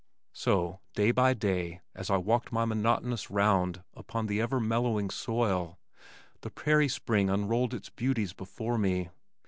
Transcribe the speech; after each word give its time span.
So 0.33 0.79
day 0.95 1.11
by 1.11 1.35
day, 1.35 1.81
as 1.93 2.09
I 2.09 2.17
walked 2.17 2.51
my 2.51 2.65
monotonous 2.65 3.29
round 3.29 3.83
upon 3.93 4.25
the 4.25 4.41
ever 4.41 4.59
mellowing 4.59 5.11
soil, 5.11 5.77
the 6.41 6.49
prairie 6.49 6.89
spring 6.89 7.29
unrolled 7.29 7.75
its 7.75 7.89
beauties 7.91 8.33
before 8.33 8.79
me. 8.79 9.09